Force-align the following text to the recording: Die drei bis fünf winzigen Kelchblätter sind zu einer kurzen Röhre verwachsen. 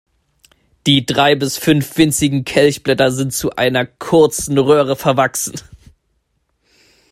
Die 0.87 1.05
drei 1.05 1.35
bis 1.35 1.59
fünf 1.59 1.95
winzigen 1.95 2.43
Kelchblätter 2.43 3.11
sind 3.11 3.33
zu 3.35 3.55
einer 3.55 3.85
kurzen 3.85 4.57
Röhre 4.57 4.95
verwachsen. 4.95 5.61